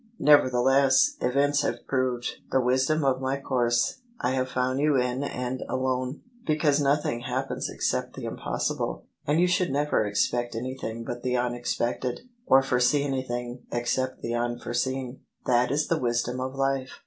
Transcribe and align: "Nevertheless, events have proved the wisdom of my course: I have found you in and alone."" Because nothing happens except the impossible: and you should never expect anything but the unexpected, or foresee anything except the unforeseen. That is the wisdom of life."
"Nevertheless, 0.29 1.15
events 1.21 1.61
have 1.61 1.85
proved 1.85 2.37
the 2.49 2.59
wisdom 2.59 3.05
of 3.05 3.21
my 3.21 3.39
course: 3.39 3.99
I 4.19 4.31
have 4.31 4.49
found 4.49 4.79
you 4.79 4.97
in 4.97 5.23
and 5.23 5.61
alone."" 5.69 6.21
Because 6.47 6.81
nothing 6.81 7.19
happens 7.19 7.69
except 7.69 8.15
the 8.15 8.25
impossible: 8.25 9.05
and 9.27 9.39
you 9.39 9.45
should 9.47 9.69
never 9.69 10.03
expect 10.07 10.55
anything 10.55 11.03
but 11.03 11.21
the 11.21 11.37
unexpected, 11.37 12.21
or 12.47 12.63
foresee 12.63 13.03
anything 13.03 13.67
except 13.71 14.23
the 14.23 14.33
unforeseen. 14.33 15.19
That 15.45 15.69
is 15.69 15.85
the 15.87 15.99
wisdom 15.99 16.39
of 16.41 16.55
life." 16.55 16.99